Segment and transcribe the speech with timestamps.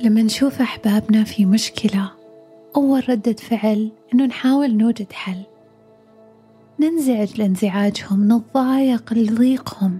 [0.00, 2.10] لما نشوف أحبابنا في مشكلة
[2.76, 5.42] أول ردة فعل إنه نحاول نوجد حل.
[6.80, 9.98] ننزعج لانزعاجهم نتضايق لضيقهم.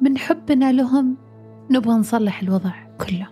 [0.00, 1.16] من حبنا لهم
[1.70, 3.28] نبغى نصلح الوضع كله.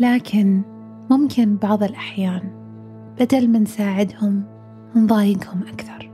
[0.00, 0.62] لكن
[1.10, 2.50] ممكن بعض الأحيان
[3.20, 4.44] بدل ما نساعدهم
[4.96, 6.07] نضايقهم أكثر.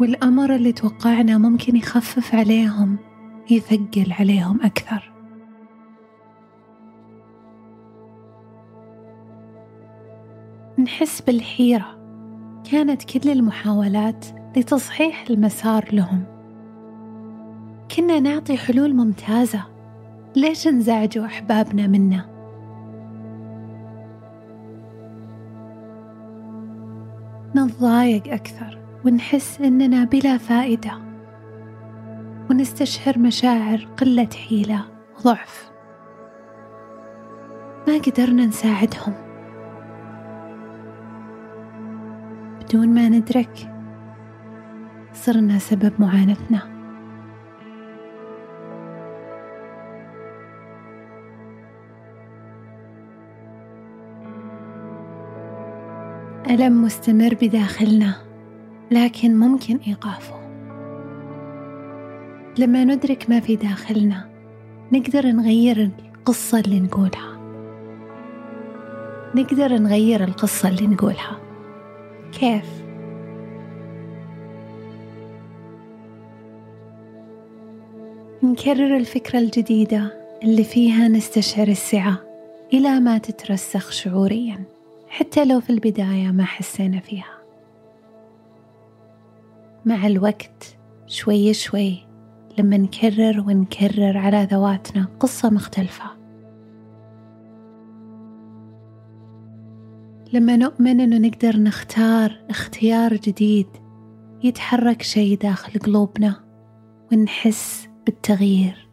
[0.00, 2.98] والأمر اللي توقعنا ممكن يخفف عليهم
[3.50, 5.12] يثقل عليهم أكثر.
[10.78, 11.96] نحس بالحيرة.
[12.70, 16.24] كانت كل المحاولات لتصحيح المسار لهم.
[17.96, 19.64] كنا نعطي حلول ممتازة.
[20.36, 22.36] ليش انزعجوا أحبابنا منا؟
[27.56, 28.85] نتضايق أكثر.
[29.06, 30.92] ونحس إننا بلا فائدة.
[32.50, 34.84] ونستشعر مشاعر قلة حيلة
[35.18, 35.70] وضعف
[37.88, 39.14] ما قدرنا نساعدهم.
[42.60, 43.72] بدون ما ندرك
[45.12, 46.60] صرنا سبب معاناتنا.
[56.50, 58.25] ألم مستمر بداخلنا.
[58.90, 60.34] لكن ممكن إيقافه.
[62.58, 64.30] لما ندرك ما في داخلنا
[64.92, 67.36] نقدر نغير القصة اللي نقولها.
[69.34, 71.38] نقدر نغير القصة اللي نقولها.
[72.32, 72.86] كيف؟
[78.42, 82.18] نكرر الفكرة الجديدة اللي فيها نستشعر السعة
[82.72, 84.64] إلى ما تترسخ شعوريا
[85.08, 87.35] حتى لو في البداية ما حسينا فيها.
[89.86, 90.76] مع الوقت
[91.06, 92.06] شوي شوي
[92.58, 96.04] لما نكرر ونكرر على ذواتنا قصة مختلفة.
[100.32, 103.66] لما نؤمن أنه نقدر نختار اختيار جديد
[104.44, 106.44] يتحرك شيء داخل قلوبنا
[107.12, 108.88] ونحس بالتغيير.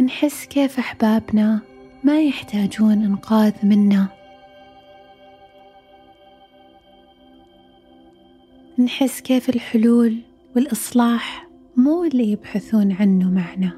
[0.00, 1.60] نحس كيف أحبابنا
[2.04, 4.17] ما يحتاجون إنقاذ منا.
[8.78, 10.18] نحس كيف الحلول
[10.56, 13.72] والإصلاح مو اللي يبحثون عنه معنا.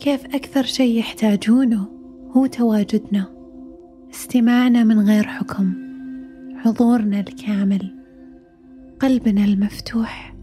[0.00, 1.88] كيف أكثر شيء يحتاجونه
[2.36, 3.26] هو تواجدنا
[4.10, 5.72] استماعنا من غير حكم
[6.56, 7.94] حضورنا الكامل
[9.00, 10.34] قلبنا المفتوح.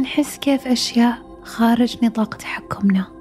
[0.00, 3.19] نحس كيف أشياء خارج نطاق تحكمنا.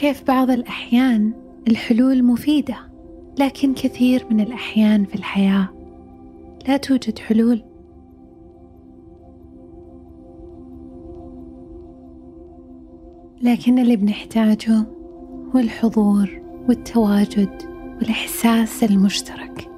[0.00, 1.32] كيف بعض الأحيان
[1.68, 2.76] الحلول مفيدة
[3.38, 5.68] لكن كثير من الأحيان في الحياة
[6.68, 7.62] لا توجد حلول.
[13.42, 14.86] لكن اللي بنحتاجه
[15.54, 17.62] هو الحضور والتواجد
[17.98, 19.70] والإحساس المشترك.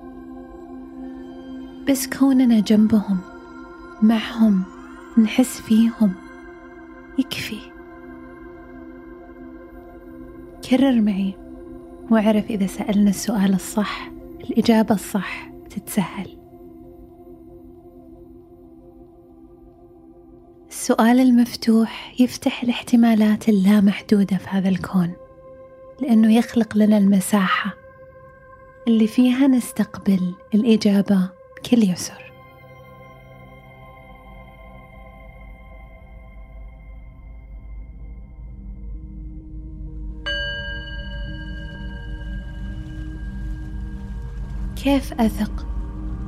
[1.88, 3.18] بس كوننا جنبهم
[4.02, 4.62] معهم
[5.18, 6.12] نحس فيهم
[7.18, 7.69] يكفي.
[10.70, 11.34] كرر معي
[12.10, 14.10] واعرف إذا سألنا السؤال الصح
[14.40, 16.38] الإجابة الصح تتسهل.
[20.68, 25.12] السؤال المفتوح يفتح الاحتمالات اللامحدودة في هذا الكون
[26.02, 27.74] لأنه يخلق لنا المساحة
[28.88, 32.29] اللي فيها نستقبل الإجابة بكل يسر
[44.84, 45.66] كيف أثق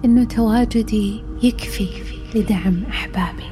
[0.04, 1.88] أنه تواجدي يكفي
[2.34, 3.44] لدعم أحبابي؟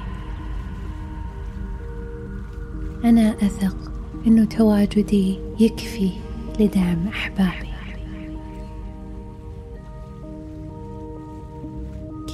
[3.04, 3.92] أنا أثق
[4.26, 6.10] أنه تواجدي يكفي
[6.60, 7.70] لدعم أحبابي.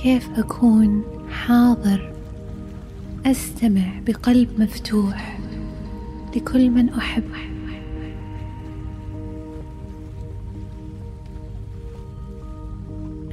[0.02, 2.12] كيف أكون حاضر
[3.26, 5.38] أستمع بقلب مفتوح
[6.36, 7.24] لكل من أحب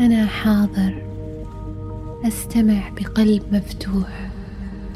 [0.04, 0.94] أنا حاضر.
[2.28, 4.30] أستمع بقلب مفتوح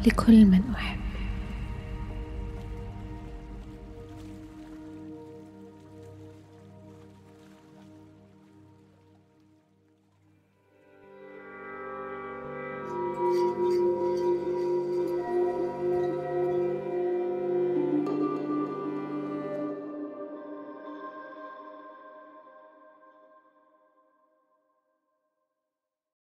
[0.07, 0.99] لكل من أحب.